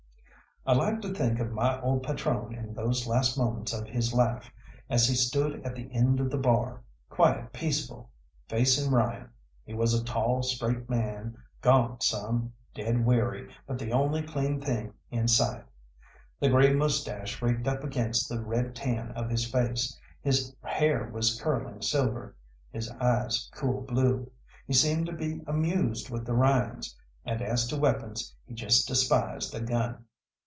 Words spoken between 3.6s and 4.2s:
of his